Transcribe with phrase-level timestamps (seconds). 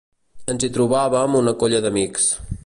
[0.53, 2.33] Ens hi trobàvem una colla d'amics.